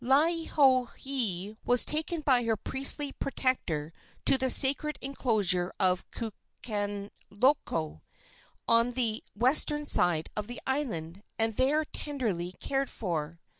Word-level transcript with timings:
Laielohelohe 0.03 1.57
was 1.63 1.85
taken 1.85 2.21
by 2.21 2.43
her 2.45 2.57
priestly 2.57 3.11
protector 3.11 3.93
to 4.25 4.35
the 4.35 4.49
sacred 4.49 4.97
enclosure 4.99 5.71
of 5.79 6.03
Kukaniloko, 6.09 8.01
on 8.67 8.93
the 8.93 9.23
western 9.35 9.85
side 9.85 10.27
of 10.35 10.47
the 10.47 10.59
island, 10.65 11.21
and 11.37 11.55
there 11.55 11.85
tenderly 11.85 12.53
cared 12.59 12.89
for. 12.89 13.39